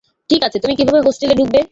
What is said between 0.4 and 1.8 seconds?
আছে, তুমি কিভাবে হোস্টেলে ডুকবে?